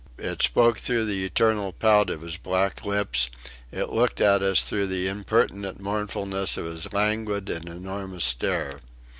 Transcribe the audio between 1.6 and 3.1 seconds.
pout of his black